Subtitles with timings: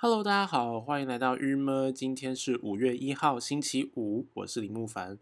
[0.00, 1.90] Hello，大家好，欢迎来到日么。
[1.90, 5.18] 今天是五月一号，星期五，我是李木凡。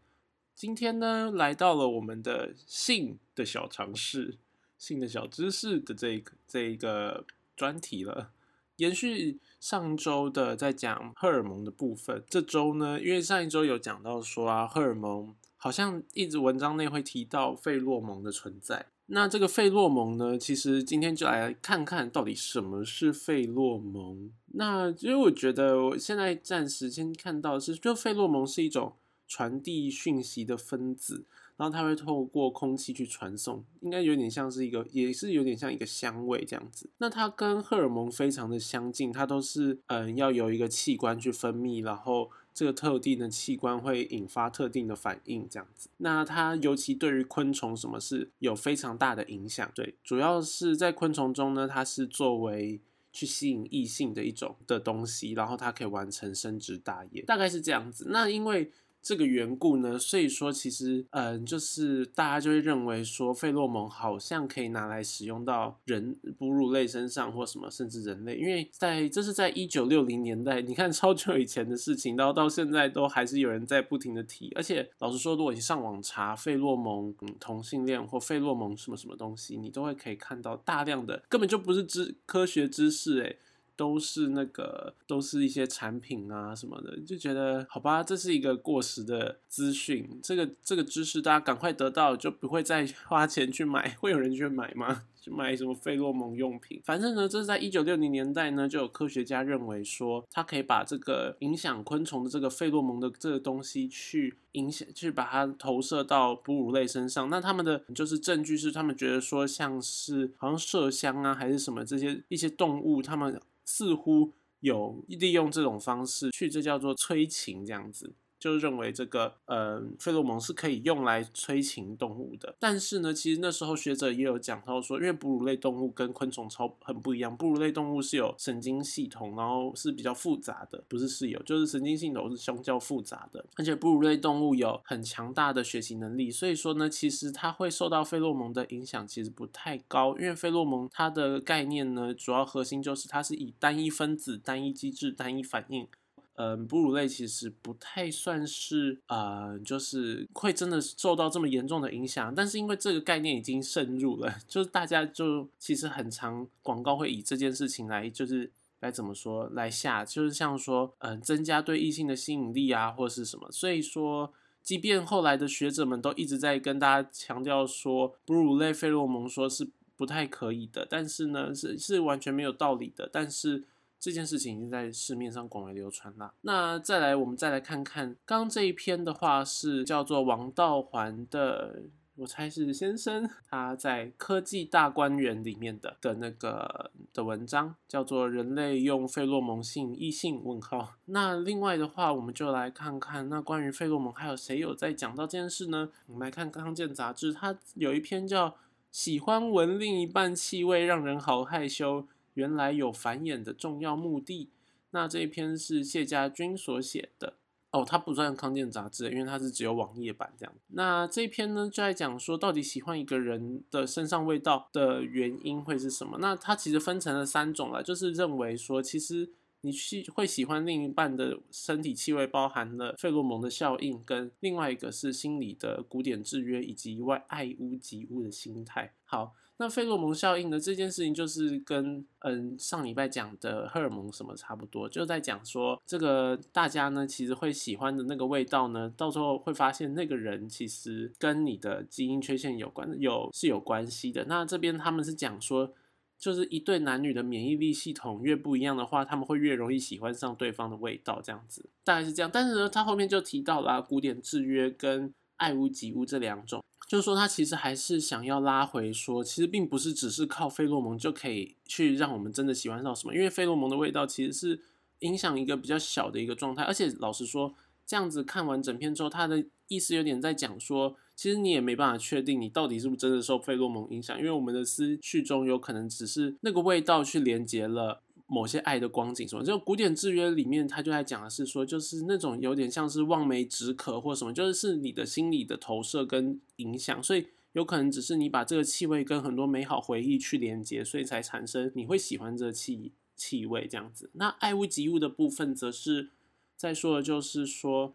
[0.54, 4.36] 今天呢，来到了我们的性的小常识、
[4.76, 7.24] 性的小知识的这个这一个
[7.56, 8.32] 专题了。
[8.76, 18.84] 延续上周的在讲荷尔蒙的部分，这周呢，因为上一周有讲到说啊，荷尔蒙好像一直文章内会提到费洛蒙的存在。
[19.08, 24.30] 那这个费洛蒙呢，其实今天就来看看到底什么是费洛蒙。
[24.54, 28.94] 那因为我觉得我现在暂时先看到是，就费洛蒙是一种
[29.28, 31.24] 传递讯息的分子，
[31.56, 36.90] 然后它会透过空气去传送，应该有点像是一个，也是有点像一个香味这样子。
[36.98, 42.30] 那它跟荷尔蒙非常的相近，它都是嗯要有一个器官去分泌，然后。
[42.56, 45.90] 这个特定的器官会引发特定的反应，这样子。
[45.98, 49.70] 那它尤其对于昆虫什么是有非常大的影响。
[49.74, 52.80] 对，主要是在昆虫中呢，它是作为
[53.12, 58.06] 去吸引异性的一种的东西，然后它可以完成生殖大业，大概是这样子。
[58.08, 58.72] 那因为。
[59.06, 74.50] 这个缘故呢，所以说其实，嗯，就是大家就会认为说，费洛蒙好像可以拿来使用到人哺乳类身上或什么，甚至人类，因为在这是在一九六零年代，你看超久以前的事情，然后到现在都还是有人在不停的提。
[74.56, 83.38] 而且老实说，如果你上网查费洛蒙、嗯同性恋或费洛蒙什么什么东西，你都会可以看到大量的根本就不是知科学知识，诶。
[83.76, 95.04] 都是那个，都是一些产品啊什么的，就觉得好吧，这是一个过时的资讯，这个这个知识大家赶快得到，就不会再花钱去买，会有人去买吗？
[95.26, 96.80] 去买什么费洛蒙用品？
[96.84, 107.28] 反正呢，这是在一九六零年代呢，就有科学家认为说，他可以把这个影响昆虫的这个费洛蒙的这个东西去影响，去把它投射到哺乳类身上。
[107.28, 113.40] 那他们的就是证据是，他们觉得说，像是好像麝香啊，还是什么这些一些动物，他们。
[113.68, 118.14] 似乎有利用这种方式去，这叫做催情这样子。
[118.46, 145.88] 就认为这个呃费洛蒙是可以用来催情动物的，但是呢，其实那时候学者也有讲到说，因为哺乳类动物跟昆虫超很不一样，哺乳类动物是有神经系统，然后是比较复杂的，不是是有，就是神经系统是相较复杂的，而且哺乳类动物有很强大的学习能力，所以说呢，其实它会受到费洛蒙的影响其实不太高，因为费洛蒙它的概念呢，主要核心就是它是以单一分子、单一机制、单一反应。
[146.36, 152.34] 嗯，哺乳类其实不太算是啊，就是会真的受到这么严重的影响。
[152.34, 163.50] 但是因为这个概念已经渗入了， 就是大家就其实很常广告会以这件事情来，就是来怎么说来下，就是像说嗯，增加对异性的吸引力啊，或是什么。
[163.50, 164.32] 所以说，
[164.62, 169.66] 即便后来的学者们都一直在跟大家强调说，哺乳类费洛蒙说是
[169.96, 173.08] 不太可以的，但是呢，是是完全没有道理的。
[173.10, 173.64] 但是。
[173.98, 176.32] 这件事情已经在市面上广为流传了。
[176.42, 181.82] 那再来，我们再来看看，刚刚这一篇的话是叫做王道环的，
[182.16, 190.42] 我猜是先生，他在科技大观园里面的的那个的文章，叫做《人类用费洛蒙性异性？
[190.44, 190.94] 问号。
[191.06, 195.90] 那另外的话，我们就来看看，那关于费洛蒙还有谁有在讲到这件事呢？
[196.06, 198.50] 我们来看《康健》杂志，它有一篇叫
[198.90, 202.02] 《喜欢闻另一半气味让人好害羞》。
[202.36, 204.48] 原来有繁衍的重要目的。
[204.90, 207.34] 那这一篇是谢家军所写的
[207.72, 210.54] 哦，它不算康健杂志，因为它是只有网页版这样。
[210.68, 216.16] 那这一篇呢，就在讲说到底喜欢一个人的身上味道的原因会是什么？
[216.18, 219.28] 那它其实分成了三种了，就是认为说，其实
[219.60, 228.94] 你去会喜欢另一半的身体气味，包含了费洛蒙的效应，跟另外一个是心理的古典制约，以及外爱屋及乌的心态。
[229.04, 229.34] 好。
[229.58, 230.60] 那费洛蒙效应呢？
[230.60, 244.26] 这件事情就是跟嗯上礼拜讲的荷尔蒙什么差不多，就在讲说这个大家呢其实会喜欢的那个味道呢，到时候会发现那个人其实跟你的基因缺陷有关，有是有关系的。
[244.26, 245.72] 那这边他们是讲说，
[246.18, 252.30] 就是一对男女的免疫力系统越不一样的话，他们会越容易喜欢上对方的味道，这样子大概是这样。
[252.30, 256.62] 但是呢，他后面就提到了古典制约跟爱屋及乌这两种。
[256.86, 264.60] 就是说，他其实还是想要拉回说，其实并不是只是靠费洛蒙就可以去让我们真的喜欢上什么，因为费洛蒙的味道其实是
[265.00, 266.62] 影响一个比较小的一个状态。
[266.62, 267.52] 而且老实说，
[267.84, 278.02] 这样子看完整篇之后，他的意思有点在讲说，其实你也没办法确定你到底是不是真的受费洛蒙影响，因为我们的思绪中有可能只是那个味道去连接了。
[278.26, 294.10] 某些爱的光景什么，就古典制约里面，他就在讲的是说，就是那种有点像是望梅止渴或什么，就是你的心理的投射跟影响，所以有可能只是你把这个气味跟很多美好回忆去连接，所以才产生你会喜欢这气气味这样子。
[294.14, 296.10] 那爱屋及乌的部分，则是
[296.56, 297.94] 在说的就是说，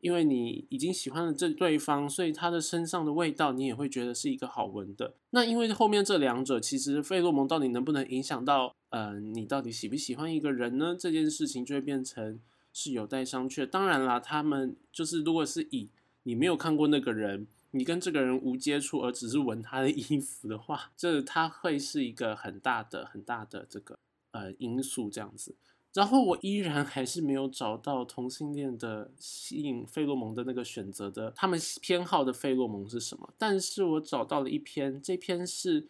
[0.00, 5.14] 因为你已经喜欢了这对方，所以他的身上的味道你也会觉得是一个好闻的。
[5.30, 10.96] 那因为后面这两者，其实费洛蒙到底能不能影响到，呃，你到底喜不喜欢一个人呢？
[10.98, 12.40] 这件事情就会变成
[12.72, 13.64] 是有待商榷。
[13.66, 15.88] 当然啦，他们就是如果是以
[16.24, 17.46] 你没有看过那个人。
[17.72, 23.96] 你跟这个人无接触，而只是闻他的衣服的话，这他会是一个很大的、很大的这个
[24.32, 25.54] 呃因素这样子。
[25.92, 33.32] 然后我依然还是没有找到同性恋的吸引费洛蒙的那个选择的，他们偏好的费洛蒙是什么？
[33.36, 35.88] 但是我找到了一篇，这篇是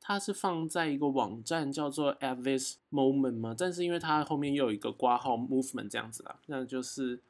[0.00, 7.22] 它是放在一个网站叫做 At This Moment 嘛，但是因为它后面又有一个挂号 Movement 这样子啦，那就是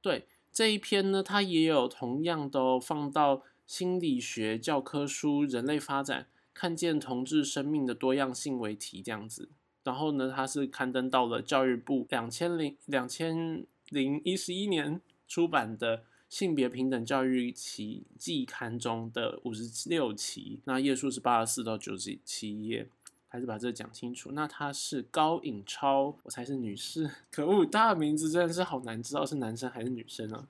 [0.00, 0.26] 对。
[0.50, 9.50] 这一篇呢，它也有同样的放到心理学教科书《人类发展：看见同志生命的多样性》为题这样子。
[9.88, 15.96] 然后呢，它是刊登到了教育部两千零两千零一十一年出版的
[16.28, 22.90] 《性别平等教育期季刊》中的五十六期，那页数是八十四到九十七页。
[23.30, 24.32] 还是把这讲清楚。
[24.32, 27.10] 那她是高颖超，我才是女士。
[27.30, 30.46] 可恶，她的名字真的是好难知道是男生还是女生啊。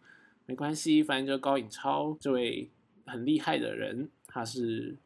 [0.46, 2.70] 没关系，反正就高颖超这位
[3.05, 4.96] 很厉害的人，他是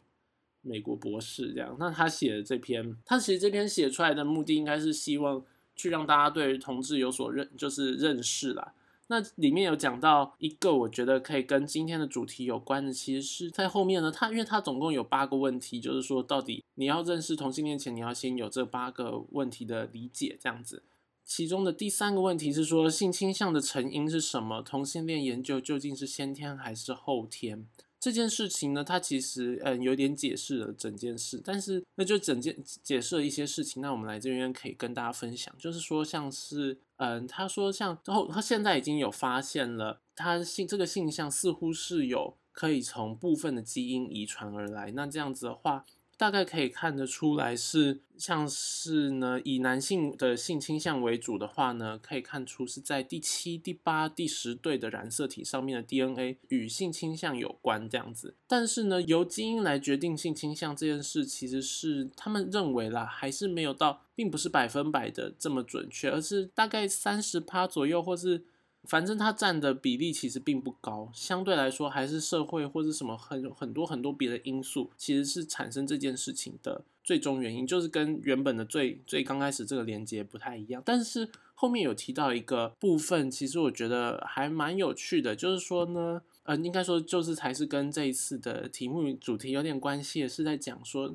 [0.63, 1.77] 美国博士这样。
[1.79, 5.45] 那他写的这篇，他其实这篇写出来的目的应该是希望
[5.77, 8.73] 去让大家对同志有所认，就是认识啦。
[9.09, 14.11] 那里面有讲到一个，我觉得可以跟今天的主题有关的，其实是在后面呢。
[14.11, 20.83] 他因为他总共有八个问题，就是说到底你要认识同性恋前，你要先有这八个问题的理解，这样子。
[21.25, 24.63] 其中的第三个问题是说性倾向的成因是什么？
[24.63, 27.67] 同性恋研究究竟是先天还是后天？
[28.03, 33.81] 这件事情呢，它其实嗯有点解释了整件事，但是那就整件解释了一些事情。
[33.81, 36.79] 那我们来这边可以跟大家分享，就是说像是。
[36.97, 44.93] 嗯，他说像，之后他现在已经有发现了，他性这个性向似乎是有可以从部分的基因遗传而来。
[44.93, 45.85] 那这样子的话。
[46.23, 58.37] 大概可以看得出来，是像是呢，以男性的性倾向为主的话呢，可以看出是在第七、第八、第十对的染色体上面的 DNA 与性倾向有关这样子。
[58.47, 68.45] 但是呢，由基因来决定性倾向这件事，其实是他们认为啦，还是没有到，并不是百分百的这么准确，而是大概三十趴左右，或是。
[68.85, 80.83] 反正它占的比例其实并不高，相对来说还是社会或者什么很很多很多别的因素，其实是产生这件事情的最终原因，就是跟原本的最最刚开始这个连接不太一样。
[80.85, 91.15] 但是后面有提到一个部分，其实我觉得还蛮有趣的，就是说呢，呃，应该说就是才是跟这一次的题目主题有点关系，是在讲说，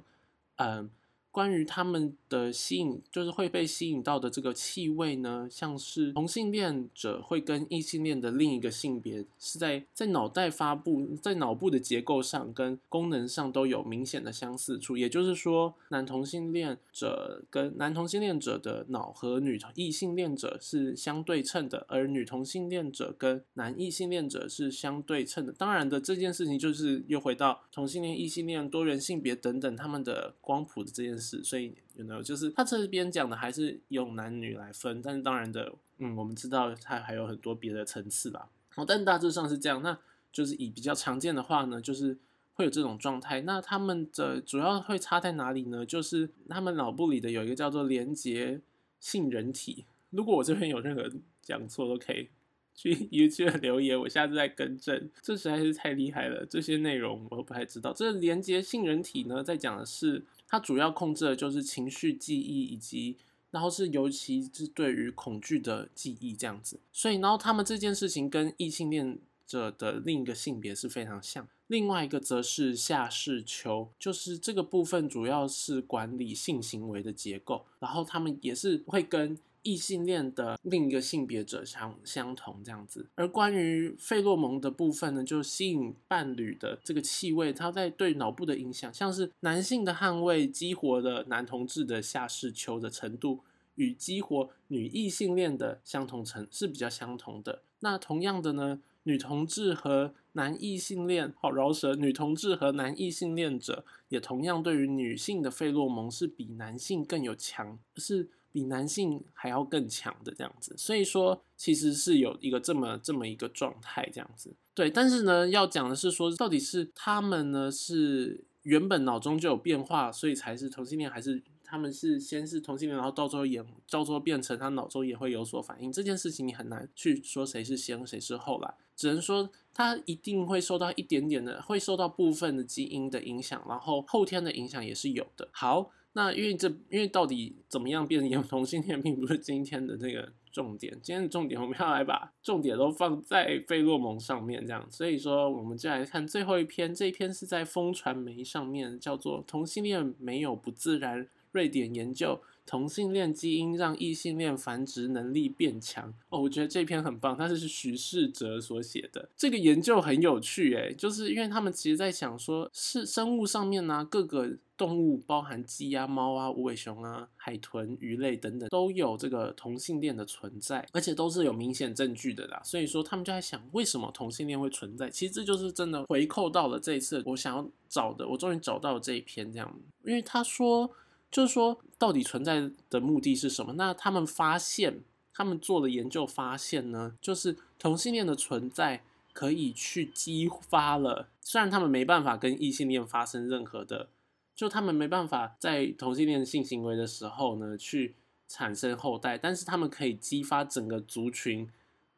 [0.55, 0.89] 嗯。
[1.29, 14.97] 关于他们的吸引，就是会被吸引到的这个气味呢，像是同性恋者会跟异性恋的另一个性别是在在脑袋发布，在脑部的结构上跟功能上都有明显的相似处。
[14.97, 25.53] 也就是说，男同性恋者跟男同性恋者的脑和女同异性恋者是相对称的，而女同性恋者跟男异性恋者是相对称的。
[25.53, 31.43] 当然的，这件事情就是又回到同性恋、异性恋、多元性别等等他们的光谱的这件事。
[31.43, 38.49] 所以有没有就是他这边讲的还是用男女来分，但是当然的，嗯，我们知道它还有很多别的层次吧。
[38.75, 39.81] 哦，但大致上是这样。
[39.81, 39.97] 那
[40.31, 42.15] 就是以比较常见的话呢，就是
[42.53, 43.41] 会有这种状态。
[43.41, 45.83] 那他们的主要会差在哪里呢？
[45.83, 48.61] 就是他们脑部里的有一个叫做连接
[48.99, 49.85] 性人体。
[50.11, 52.29] 如果我这边有任何讲错，都可以
[52.77, 55.09] 去 YouTube 留言，我下次再更正。
[55.21, 57.91] 这实在是太厉害了，这些内容我不太知道。
[57.91, 60.23] 这连接性人体呢，在讲的是。
[60.49, 63.17] 它主要控制的就是情绪记忆，以及
[63.51, 66.79] 然后是尤其是对于恐惧的记忆这样子。
[66.93, 71.45] 所以，然后他们这件事情跟异性恋者的另一个性别是非常像。
[71.67, 79.37] 另外一个则是下视丘，就是这个部分主要是管理性行为的结构，然后他们也是会跟。
[79.63, 93.41] 异性恋的另一个性别者相相同这样子，而关于费洛蒙的部分呢，就吸引伴侣的这个气味，它在对脑部的影响，像是男性的汗味激活了男同志的下视丘的程度，
[93.75, 97.61] 与激活女异性恋的相同程是比较相同的。
[97.79, 108.29] 那同样的呢，女同志和男异性恋，好饶舌，女同志和男异性恋者也同样对于女性的费洛蒙是比男性更有强是。
[108.57, 114.55] 比男性还要更强的这样子，所以说其实是有一个这么这么一个状态这样子。
[114.73, 135.47] 对，但是呢，要讲的是说，到底是他们呢是原本脑中就有变化，所以才是同性恋，还是他们是先是同性恋，然后到最后也到最后变成他脑中也会有所反应，这件事情你很难去说谁是先谁是后啦，只能说他一定会受到一点点的，会受到部分的基因的影响，然后后天的影响也是有的。
[135.51, 135.91] 好。
[136.17, 140.91] 那因为这，因为到底怎么样变成同性恋，并不是今天的那个重点。
[140.99, 144.83] 今天的重点，我们要来把重点都放在费洛蒙上面，这样。
[144.89, 152.41] 所以说，我们就来看最后一篇，这一篇是在疯传媒上面，叫做《同性恋没有不自然》，瑞典研究。
[152.67, 159.29] 同性恋基因让异性恋繁殖能力变强哦，我觉得这篇很棒，它是徐世哲所写的。
[159.35, 172.61] 这个研究很有趣，诶，就是因为他们其实在想说，是生物上面呢，各个动物，包含鸡啊、猫啊、无尾熊啊、海豚、鱼类等等，都有这个同性恋的存在，而且都是有明显证据的啦。
[172.63, 175.09] 所以说，他们就在想，为什么同性恋会存在？
[175.09, 180.91] 其实这就是真的回扣到了这一次我想要找的，我终于找到了这一篇这样，因为他说。
[181.29, 183.73] 就是说，到底存在的目的是什么？
[183.73, 185.01] 那他们发现，
[185.33, 189.03] 他们做的研究发现呢，就是同性恋的存在
[189.33, 191.29] 可以去激发了。
[191.41, 194.09] 虽然他们没办法跟异性恋发生任何的，
[194.55, 198.15] 就他们没办法在同性恋性行为的时候呢去
[198.47, 201.69] 产生后代，但是他们可以激发整个族群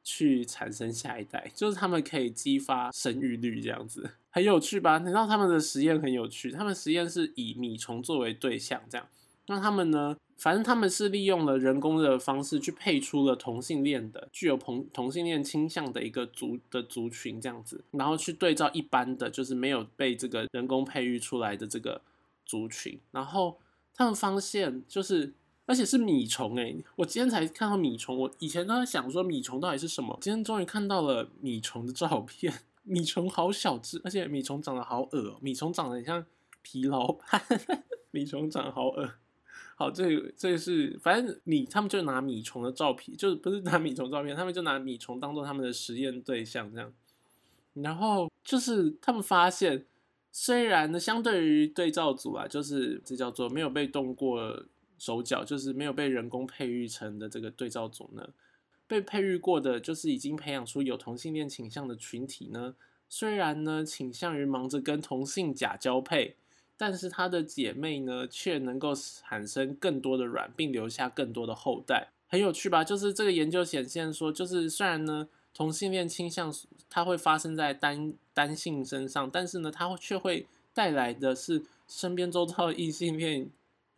[0.04, 4.12] 去产生下一代，就是他们可以激发生育率这样子。
[4.30, 4.98] 很有趣吧？
[5.00, 9.08] 你知道他们的实验很有趣，他们实验是以米虫作为对象，这样。
[9.48, 10.16] 那他们呢？
[10.38, 22.02] 反正他们是利用了人工的方式去配出了同性恋的、具有同同性恋倾向的一个族的族群，这样子，然后去对照一般的就是没有被这个人工培育出来的这个
[22.46, 23.60] 族群，然后
[23.94, 25.34] 他们发现就是，
[25.70, 32.52] 而且是米虫诶，我今天才看到米虫，我以前都在想说米虫到底是什么，今天终于看到了米虫的照片。
[32.82, 36.26] 米虫好小只，而且米虫长得好恶米虫长得很像
[36.64, 37.40] 疲劳派，
[38.10, 39.12] 米虫长得好恶
[39.76, 46.92] 好，这这是反正米他们就拿米虫的照片，就是不是拿米虫照片，他们就拿米虫当做他们的实验对象这样。
[47.76, 49.86] 然后就是他们发现，
[50.32, 54.66] 虽然呢，相对于对照组啊，就是这叫做没有被动过
[55.00, 58.30] 手脚，就是没有被人工培育成的这个对照组呢。
[58.86, 62.76] 被培育过的，就是已经培养出有同性恋倾向的群体呢。
[63.08, 66.36] 虽然呢倾向于忙着跟同性假交配，
[66.76, 72.10] 但是他的姐妹呢却能够产生更多的卵，并留下更多的后代。
[72.28, 72.84] 很有趣吧？
[72.84, 76.54] 就是这个研究显现说，就是虽然呢同性恋倾向
[76.90, 83.50] 它会发生在单单性身上，但是呢它却会带来的是身边周遭的异性恋。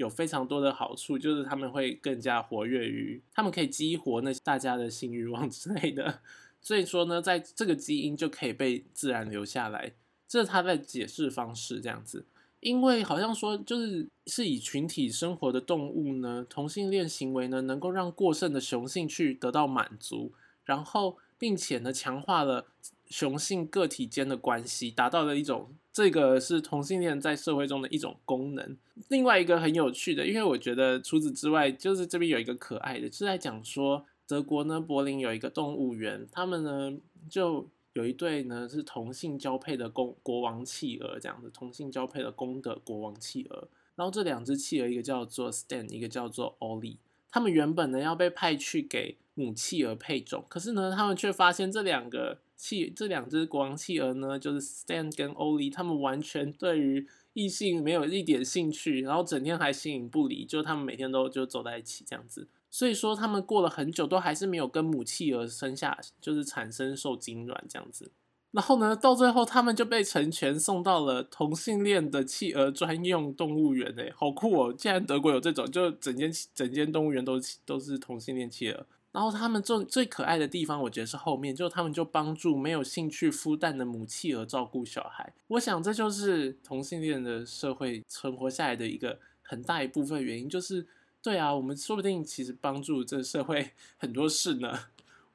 [0.02, 6.22] 有非常多的好处，就是他们会更加活跃于，他们可以激活那大家的性欲望 之类的。
[6.60, 9.94] 所以说呢，在这个基因就可以被自然留下来，
[10.28, 12.26] 这是他的解释方式这样子。
[12.60, 20.34] 因为好像说，就是是以群体生活的动物呢，同性恋行为呢，能够让过剩的雄性去得到满足，
[20.66, 22.68] 然后并且呢，强化了。
[23.10, 28.78] 雄性个体间的关系达到了一种，这个是同性恋在社会中的一种功能。
[29.10, 36.98] 另外一个很有趣的，因为我觉得除此之外，就是这边有一个可爱的，是在讲说德国呢，柏林有一个动物园，他们呢
[37.30, 43.68] 就有一对呢是同性交配的公国王企鹅，这样子同性交配的公的国王企鹅。
[43.96, 46.96] 然后这两只企鹅，一个叫做 Stan，一个叫做 Ollie，
[47.30, 52.40] 他们原本呢要被派去给母企鹅配种，可是呢他们却发现这两个。
[52.62, 62.48] 企这两只国王企鹅呢，就是 Stan 跟 Oli，他们完全对于异性没有一点兴趣，然后整天还形影不离，就他们每天都就走在一起这样子。
[62.70, 68.12] 所以说他们过了很久都还是没有跟母企鹅生下，就是产生受精卵这样子。
[68.52, 74.72] 然后呢，到最后他们就被成全送到了同性恋的企鹅专用动物园诶，好酷哦！
[74.72, 78.86] 竟然德国有这种，就整间整间动物园都都是同性恋企鹅。
[79.12, 85.34] 然后他们最最可爱的地方，我觉得是后面，就他们就帮助没有兴趣孵蛋的母企鹅照顾小孩。
[85.48, 90.88] 我想这就是同性恋的社会存活下来的一个很大一部分原因，就是
[91.22, 94.80] 对啊，我们说不定其实帮助这社会很多事呢，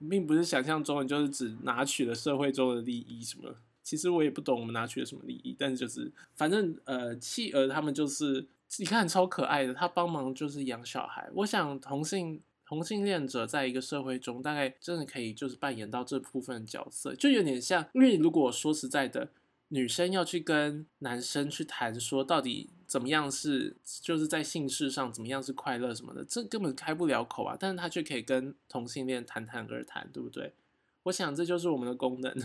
[0.08, 3.56] 并不是想象中的，就是只拿取了社会中的利益什么。
[3.82, 8.46] 其实我也不懂我们拿取了什么利益，但是就是反正呃，企鹅他们就是
[8.78, 11.28] 你看超可爱的，他帮忙就是养小孩。
[11.34, 12.40] 我想同性。
[12.66, 19.30] 同性恋者在一个社会中，大概真的可以就是扮演到这部分角色，就有点像，因为如果说实在的，
[19.68, 30.52] 女生要去跟男生去谈说到底怎么样是，就是在性事上怎么样是快乐什么的，这根本开不了口啊，但是他却可以跟同性恋谈谈而谈，对不对？
[31.04, 32.36] 我想这就是我们的功能。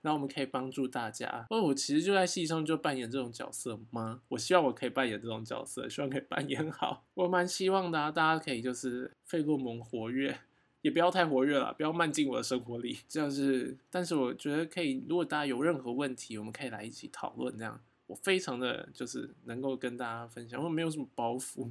[0.00, 1.46] 然后我们可以帮助大家。
[1.50, 4.22] 哦，我其实就在戏上就扮演这种角色吗？
[4.28, 7.04] 我希望我可以扮演这种角色，希望可以扮演好。
[7.14, 10.38] 我蛮希望的，大家可以就是费洛蒙活跃，
[10.82, 12.98] 也不要太活跃了，不要漫进我的生活里。
[13.08, 17.56] 这样是，但是我觉得可以，如果大家有任何问题，我们可以来一起讨论。
[17.58, 21.70] 这样，我非常的就是能够跟大家分享，我没有什么包袱。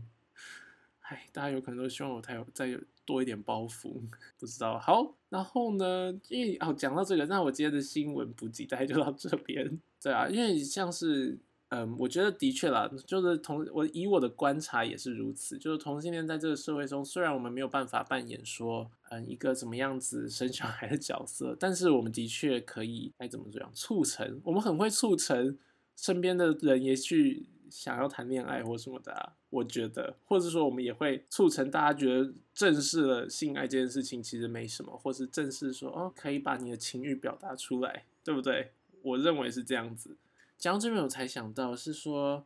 [1.09, 3.93] 唉，大家有可能都希望我太有再有多一点包袱，
[4.37, 4.77] 不知道。
[4.77, 9.79] 好，然后呢，因为哦讲到这个，那我今天的新闻补给大概就到这边。
[10.01, 25.57] 对啊，因为像是嗯，我觉得的确啦，就是同我以我的观察也是如此，就是同性恋在这个社会中，虽然我们没有办法扮演说嗯一个怎么样子生小孩的角色，但是我们的确可以该怎么怎样促成，我们很会促成
[25.95, 27.45] 身边的人也去。
[27.69, 38.71] 想要谈恋爱或什么的，我觉得，或者说我们也会促成大家觉得正视了性爱这件事情其实没什么，或是正视说哦可以把你的情欲表达出来，对不对？
[39.01, 40.17] 我认为是这样子。
[40.57, 42.45] 讲到这边我才想到是说，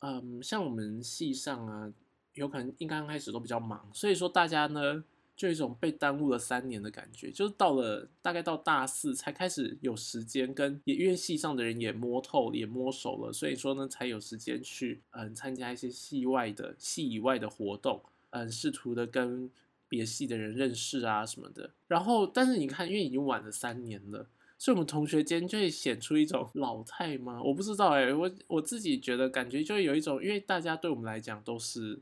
[0.00, 1.92] 嗯，像我们系上啊，
[2.34, 5.04] 有可能一刚开始都比较忙，所以说大家呢。
[5.40, 19.50] 就一种被耽误了三年的感觉，就是到了大概到大四才开始有时间跟也因为系上的人也摸透也摸熟了，所以说呢才有时间去嗯参加一些系外的系以外的活动，嗯试图的跟
[19.88, 21.70] 别系的人认识啊什么的。
[21.88, 24.26] 然后但是你看，因为已经晚了三年了，
[24.58, 27.40] 所以我们同学间就会显出一种老态吗？
[27.42, 31.98] 我不知道哎，我我自己觉得感觉就有一种，因为大家对我们来讲都是。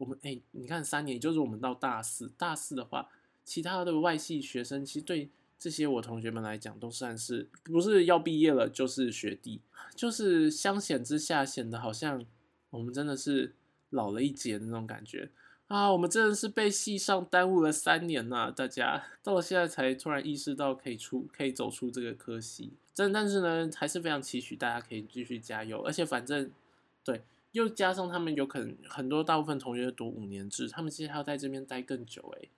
[0.00, 2.32] 我们哎，你看三年，就是我们到大四。
[2.38, 3.10] 大四的话，
[3.44, 5.28] 其他的外系学生其实对
[5.58, 9.60] 这些我同学们来讲，都算是不是要毕业了，就是学弟，
[9.94, 12.24] 就是相显之下显得好像
[12.70, 13.54] 我们真的是
[13.90, 15.28] 老了一截的那种感觉
[15.66, 15.92] 啊！
[15.92, 22.72] 我们真的是被系上耽误了三年呐，大家到了现在才突然意识到可以出，可以走出这个科系。
[22.94, 26.50] 真但是呢，还是非常期许大家可以继续加油，而且反正。
[27.52, 32.48] 又加上他们有可能很多大部分同学读五年制，他们其实还要在这边待更久诶，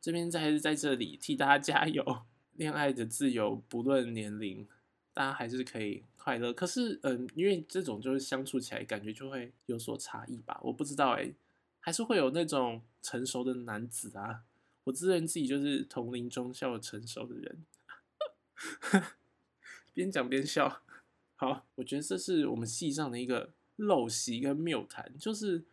[0.00, 2.22] 这边在还是在这里替大家加油，
[2.54, 4.66] 恋爱的自由不论年龄，
[5.14, 6.52] 大家还是可以快乐。
[6.52, 11.32] 可是嗯，因为这种就是相处起来感觉就会有所差异吧，我不知道诶，
[11.78, 14.42] 还是会有那种成熟的男子啊，
[14.84, 17.64] 我自认自己就是同龄中较成熟的人，
[19.94, 20.82] 边讲边笑。
[21.36, 23.50] 好，我觉得这是我们系上的一个。
[23.80, 25.64] 陋习跟谬谈，就是，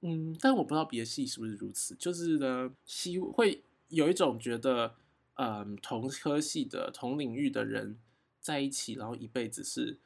[0.00, 4.94] 嗯，但我不知道别的系是不是如此，就是呢，系会有一种觉得，
[5.34, 7.98] 嗯，同科系的同领域的人
[8.40, 9.98] 在一起，然后一辈子是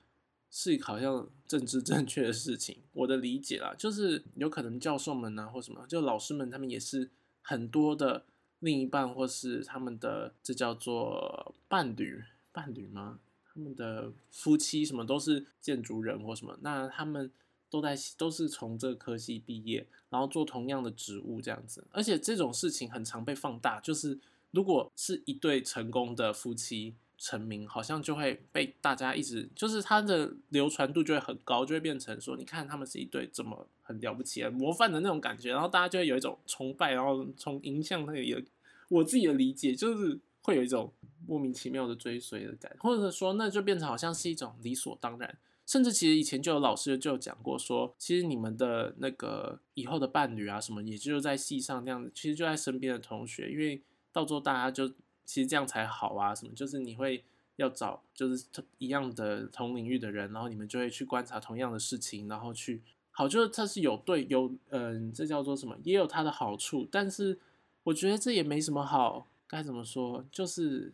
[0.51, 2.79] 是好像政治 正确的事情。
[2.93, 7.09] 我的理解啦，就是有可能教授们啊或什么，就老师们他们也是
[7.43, 8.25] 很多的
[8.59, 13.21] 另一半或是他们的这叫做伴侣伴侣吗？
[13.45, 17.31] 他们的夫妻什么都是建筑人或什么，那他们。
[17.75, 23.81] 都在都是从这个科系毕业，然后做同样的职务这样子，而且这种事情很常被放大。
[23.81, 24.17] 就是
[24.53, 38.45] 如果是一对成功的夫妻成名，好像就会被大家一直就是他的流传度就会很高，就会变成说，你看他们是一对怎么很了不起的模范的那种感觉，然后大家就会有一种崇拜，然后从影像那里，
[38.89, 40.93] 我自己的理解就是会有一种
[41.27, 45.37] 莫名其妙的追随的感觉，或者说那就变成好像是一种理所当然。
[45.67, 53.81] 甚至其实以前就有老师就有讲过，说其实你们的那个以后的伴侣啊什么，也就在戏上那样子，其实就在身边的同学，因为
[54.13, 54.89] 到时候大家就
[55.25, 57.25] 其实这样才好啊，什么就是你会
[57.57, 58.47] 要找就是
[58.79, 67.39] 一样的同领域的人，然后你们就会去观察同样的事情，然后去好，就是它是有对有嗯，这叫做什么，也有它的好处，但是
[67.85, 70.93] 我觉得这也没什么好，该怎么说，就是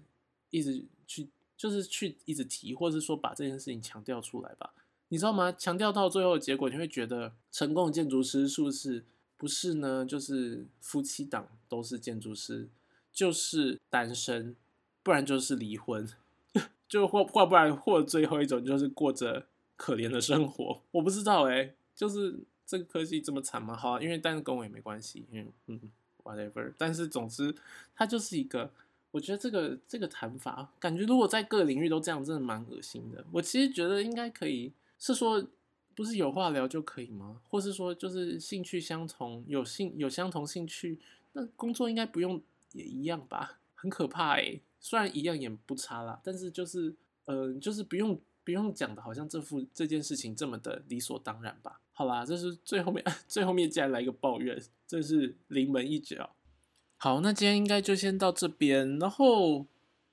[0.51, 1.29] 一直去。
[1.61, 4.73] 就是去一直提，或者是说把这件事情强调出来吧，
[5.09, 5.53] 你知道吗？
[5.53, 9.05] 强调到最后的结果，你会觉得成功的建筑师是不是
[9.37, 10.07] 不是呢？
[10.07, 12.67] 就是夫妻档都是建筑师，
[13.13, 14.57] 就是单身，
[15.03, 16.09] 不然就是离婚，
[16.89, 19.47] 就或或不然或最后一种就是过着
[19.77, 20.81] 可怜的生活。
[20.93, 23.77] 我不知道哎，就是这个科技这么惨吗？
[23.77, 25.79] 好，因为但是跟我也没关系，因为嗯
[26.25, 26.73] ，whatever。
[26.79, 27.55] 但是总之，
[27.95, 28.73] 它就是一个。
[29.11, 33.25] 我觉得这个这个谈法，感觉如果在各个领域都这样，真的蛮恶心的。
[33.33, 35.45] 我其实觉得应该可以，是说
[35.95, 37.41] 不是有话聊就可以吗？
[37.49, 40.99] 或是说就是兴趣相同，有兴有相同兴趣，
[41.33, 42.41] 那工作应该不用
[42.73, 43.59] 也一样吧？
[43.75, 46.95] 很可怕诶，虽然一样也不差啦，但是就是
[47.25, 51.81] 呃，就是不用不用讲的，好像这副这件事情这么的理所当然吧？
[51.93, 56.35] 好啦，这是最后面 最后面竟然来一个抱怨，这是临门一脚。
[57.03, 58.99] 好，那今天应该就先到这边。
[58.99, 59.65] 然后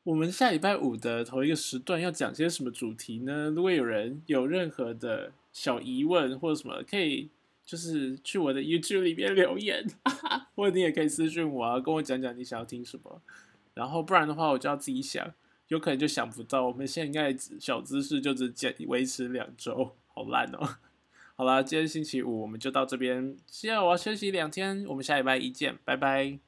[0.03, 3.49] 我们下礼拜五的头一个时段要讲些什么主题呢？
[3.53, 7.27] 如果有人有任何的小疑问或者什么，可以
[7.65, 9.85] 就是去我的 YouTube 里面留言，
[10.55, 13.21] 或者你也可以私信我啊，跟我讲讲你想要听什么。
[13.73, 15.29] 然后不然的话，我就要自己想，
[15.67, 16.67] 有可能就想不到。
[16.67, 20.77] 我们现在小姿势就只坚维持两周，好烂哦。
[21.35, 26.46] 好啦，今天星期五我们就到这边，现在我要休息两天，我们下礼拜一见，拜拜。